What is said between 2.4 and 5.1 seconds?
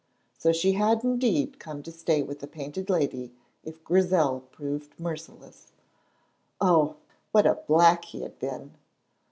Painted Lady if Grizel proved